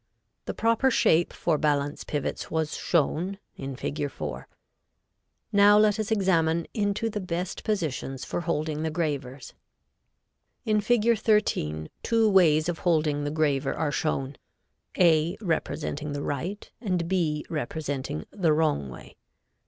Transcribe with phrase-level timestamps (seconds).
[0.45, 4.09] The proper shape for balance pivots was shown in Fig.
[4.09, 4.47] 4.
[5.53, 9.53] Now let us examine into the best positions for holding the gravers.
[10.65, 11.19] In Fig.
[11.19, 14.37] 13 two ways of holding the graver are shown,
[14.99, 19.17] A representing the right and B representing the wrong way.